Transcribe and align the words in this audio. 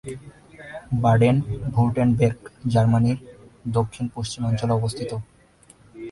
Baden-Württemberg 1.03 2.39
জার্মানির 2.67 3.19
দক্ষিণ-পশ্চিমাঞ্চলে 3.69 4.73
অবস্থিত। 4.73 5.11